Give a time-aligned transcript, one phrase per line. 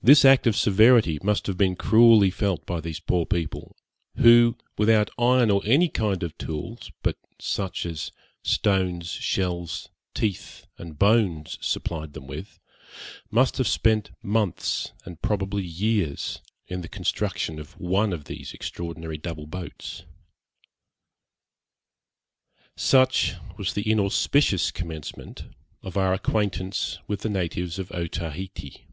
[0.00, 3.74] This act of severity must have been cruelly felt by these poor people,
[4.18, 8.12] who, without iron or any kind of tools, but such as
[8.44, 12.60] stones, shells, teeth, and bones supplied them with,
[13.28, 19.18] must have spent months and probably years in the construction of one of these extraordinary
[19.18, 20.04] double boats.
[22.76, 25.46] Such was the inauspicious commencement
[25.82, 28.84] of our acquaintance with the natives of Otaheite.